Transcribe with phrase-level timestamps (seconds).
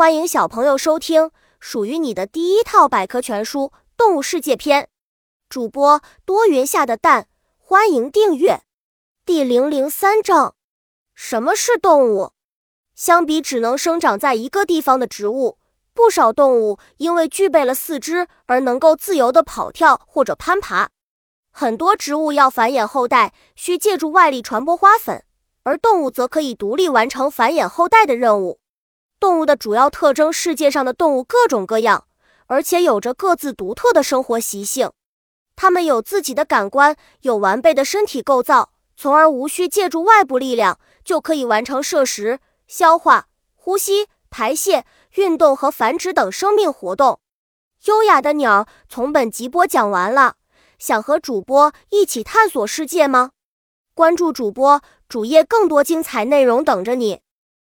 [0.00, 3.64] 欢迎小朋友收听属于你的第一套百科全书
[3.98, 4.84] 《动物世界篇》。
[5.50, 8.62] 主播多云下的蛋，欢迎订阅。
[9.26, 10.54] 第零零三章：
[11.14, 12.32] 什么是动物？
[12.94, 15.58] 相比只能生长在一个地方的植物，
[15.92, 20.88] 不少动物因为具备了四肢而能够自由地跑跳或者攀爬。
[21.50, 25.22] 很多植物要繁衍后代，需借助外力传播花粉，
[25.64, 28.59] 而动物则可以独立完成繁衍后代的任务。
[29.20, 32.06] 动物的主要特征，世界上的动物各种各样，
[32.46, 34.90] 而且有着各自独特的生活习性。
[35.54, 44.86] 它们有自己的感官，有完备的身体构造，从而无需借助外部力量就可以完成摄食、消化、呼吸、排泄、
[45.16, 47.20] 运动和繁殖等生命活动。
[47.84, 50.36] 优雅的鸟从本集播讲完了，
[50.78, 53.32] 想和主播一起探索世界吗？
[53.92, 54.80] 关注主播
[55.10, 57.20] 主页，更多精彩内容等着你。